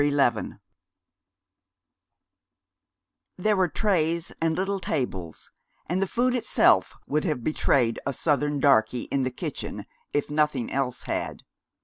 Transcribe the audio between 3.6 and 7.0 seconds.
trays and little tables, and the food itself